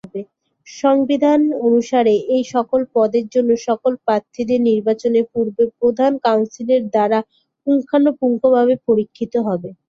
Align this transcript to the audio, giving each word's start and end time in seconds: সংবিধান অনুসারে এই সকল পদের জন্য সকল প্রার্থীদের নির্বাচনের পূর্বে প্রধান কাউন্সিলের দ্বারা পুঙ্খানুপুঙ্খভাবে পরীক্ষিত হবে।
সংবিধান 0.67 1.39
অনুসারে 1.65 2.13
এই 2.35 2.43
সকল 2.53 2.81
পদের 2.95 3.25
জন্য 3.33 3.49
সকল 3.67 3.91
প্রার্থীদের 4.05 4.59
নির্বাচনের 4.69 5.25
পূর্বে 5.33 5.63
প্রধান 5.79 6.11
কাউন্সিলের 6.25 6.81
দ্বারা 6.93 7.19
পুঙ্খানুপুঙ্খভাবে 7.67 8.75
পরীক্ষিত 8.87 9.33
হবে। 9.47 9.69